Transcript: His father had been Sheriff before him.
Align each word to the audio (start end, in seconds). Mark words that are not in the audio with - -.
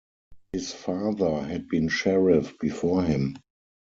His 0.51 0.73
father 0.73 1.43
had 1.43 1.67
been 1.69 1.87
Sheriff 1.87 2.57
before 2.57 3.03
him. 3.03 3.37